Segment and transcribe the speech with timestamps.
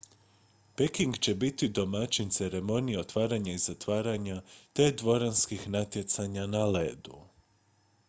[0.77, 4.41] peking će biti domaćin ceremonije otvaranja i zatvaranja
[4.73, 7.25] te dvoranskih natjecanja na ledu